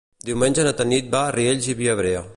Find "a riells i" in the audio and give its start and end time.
1.27-1.77